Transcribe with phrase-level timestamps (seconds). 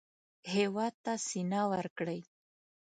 [0.53, 2.21] هېواد ته سینه ورکړئ